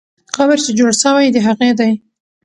قبر 0.35 0.57
چې 0.65 0.71
جوړ 0.79 0.91
سوی، 1.03 1.27
د 1.31 1.37
هغې 1.47 1.71
دی. 1.79 1.91